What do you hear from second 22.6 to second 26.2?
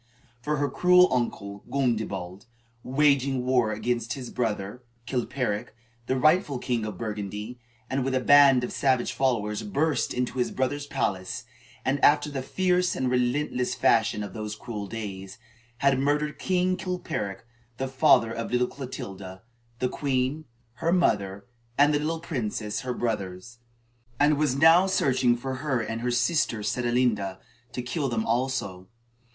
her brothers; and was now searching for her and her